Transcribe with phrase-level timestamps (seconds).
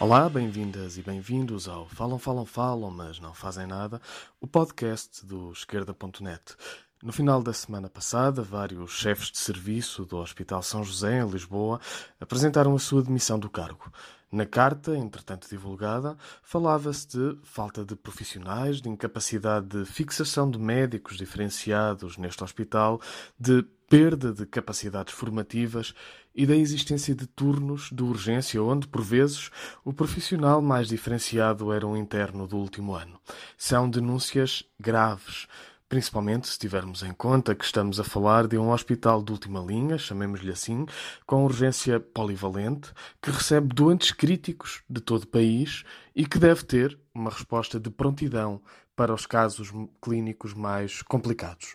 [0.00, 4.00] Olá, bem-vindas e bem-vindos ao Falam, Falam, Falam, mas não fazem nada,
[4.40, 6.54] o podcast do esquerda.net.
[7.02, 11.80] No final da semana passada, vários chefes de serviço do Hospital São José, em Lisboa,
[12.20, 13.92] apresentaram a sua demissão do cargo.
[14.30, 21.16] Na carta, entretanto divulgada, falava-se de falta de profissionais, de incapacidade de fixação de médicos
[21.16, 23.00] diferenciados neste hospital,
[23.36, 25.94] de perda de capacidades formativas
[26.34, 29.50] e da existência de turnos de urgência onde, por vezes,
[29.84, 33.18] o profissional mais diferenciado era um interno do último ano.
[33.56, 35.48] São denúncias graves
[35.88, 39.96] Principalmente se tivermos em conta que estamos a falar de um hospital de última linha,
[39.96, 40.84] chamemos-lhe assim,
[41.26, 42.92] com urgência polivalente,
[43.22, 45.84] que recebe doentes críticos de todo o país
[46.14, 48.60] e que deve ter uma resposta de prontidão
[48.94, 51.74] para os casos clínicos mais complicados.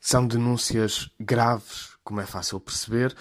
[0.00, 3.14] São denúncias graves, como é fácil perceber,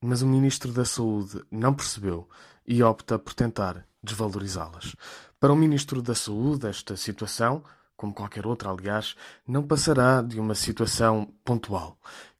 [0.00, 2.28] mas o Ministro da Saúde não percebeu
[2.66, 4.96] e opta por tentar desvalorizá-las.
[5.38, 7.62] Para o Ministro da Saúde, esta situação
[8.02, 9.14] como qualquer outra, aliás,
[9.46, 11.96] não passará de uma situação pontual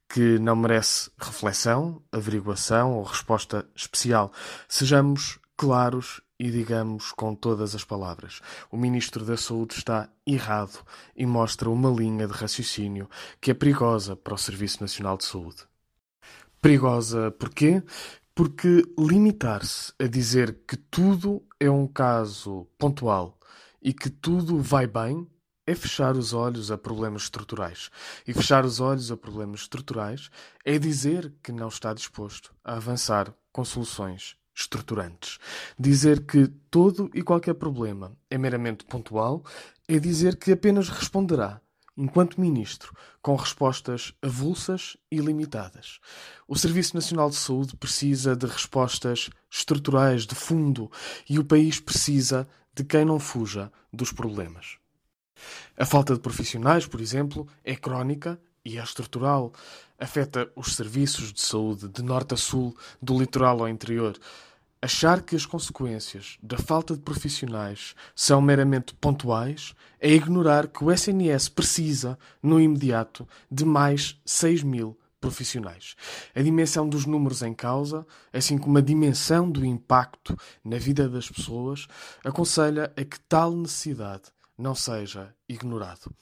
[0.09, 4.31] que não merece reflexão, averiguação ou resposta especial.
[4.67, 11.25] Sejamos claros e digamos com todas as palavras: o Ministro da Saúde está errado e
[11.25, 15.63] mostra uma linha de raciocínio que é perigosa para o Serviço Nacional de Saúde.
[16.61, 17.83] Perigosa porquê?
[18.35, 23.37] Porque limitar-se a dizer que tudo é um caso pontual
[23.81, 25.27] e que tudo vai bem
[25.65, 27.89] é fechar os olhos a problemas estruturais.
[28.27, 30.29] E fechar os olhos a problemas estruturais
[30.65, 35.39] é dizer que não está disposto a avançar com soluções estruturantes.
[35.77, 39.43] Dizer que todo e qualquer problema é meramente pontual
[39.87, 41.59] é dizer que apenas responderá,
[41.97, 45.99] enquanto ministro, com respostas avulsas e limitadas.
[46.47, 50.91] O Serviço Nacional de Saúde precisa de respostas estruturais, de fundo,
[51.29, 54.77] e o país precisa de quem não fuja dos problemas.
[55.77, 59.53] A falta de profissionais, por exemplo, é crónica e é estrutural.
[59.99, 64.17] Afeta os serviços de saúde de norte a sul, do litoral ao interior.
[64.81, 70.91] Achar que as consequências da falta de profissionais são meramente pontuais é ignorar que o
[70.91, 75.95] SNS precisa, no imediato, de mais 6 mil profissionais.
[76.35, 81.29] A dimensão dos números em causa, assim como a dimensão do impacto na vida das
[81.29, 81.87] pessoas,
[82.25, 84.23] aconselha a que tal necessidade
[84.57, 86.13] não seja ignorado.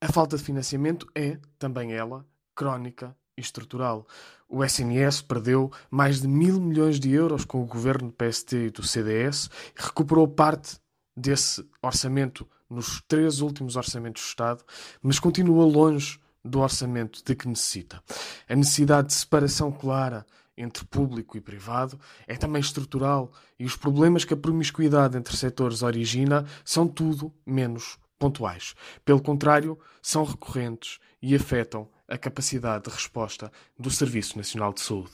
[0.00, 4.06] A falta de financiamento é, também ela, crónica e estrutural.
[4.48, 8.70] O SNS perdeu mais de mil milhões de euros com o governo do PST e
[8.70, 10.78] do CDS e recuperou parte
[11.16, 14.62] desse orçamento nos três últimos orçamentos do Estado,
[15.02, 18.00] mas continua longe do orçamento de que necessita.
[18.48, 20.24] A necessidade de separação clara
[20.56, 25.82] entre público e privado é também estrutural e os problemas que a promiscuidade entre setores
[25.82, 28.74] origina são tudo menos pontuais.
[29.04, 35.12] Pelo contrário, são recorrentes e afetam a capacidade de resposta do Serviço Nacional de Saúde.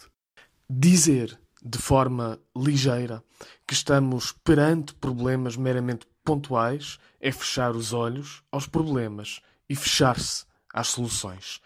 [0.69, 3.25] Dizer de forma ligeira
[3.67, 10.89] que estamos perante problemas meramente pontuais é fechar os olhos aos problemas e fechar-se às
[10.89, 11.61] soluções.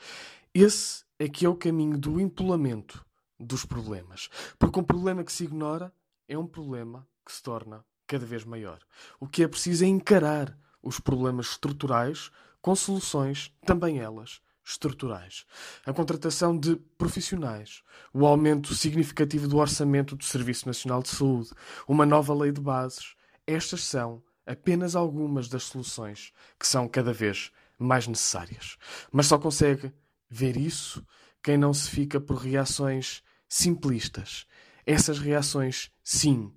[0.54, 3.04] Esse é que é o caminho do empolamento
[3.38, 4.28] dos problemas.
[4.58, 5.92] Porque um problema que se ignora
[6.28, 8.78] é um problema que se torna cada vez maior.
[9.20, 12.30] O que é preciso é encarar os problemas estruturais
[12.60, 15.46] com soluções, também elas, estruturais.
[15.86, 21.50] A contratação de profissionais, o aumento significativo do orçamento do Serviço Nacional de Saúde,
[21.86, 23.14] uma nova lei de bases.
[23.46, 28.76] Estas são apenas algumas das soluções que são cada vez mais necessárias.
[29.10, 29.92] Mas só consegue
[30.28, 31.04] ver isso
[31.42, 34.46] quem não se fica por reações simplistas.
[34.84, 36.52] Essas reações, sim,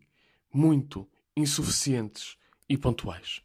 [0.54, 2.38] muito insuficientes
[2.68, 3.42] e pontuais.